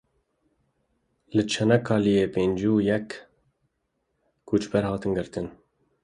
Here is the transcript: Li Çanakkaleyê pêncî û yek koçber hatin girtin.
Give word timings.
Li 1.35 1.43
Çanakkaleyê 1.51 2.25
pêncî 2.33 2.67
û 2.75 2.77
yek 2.89 3.07
koçber 4.49 4.83
hatin 4.89 5.11
girtin. 5.17 5.47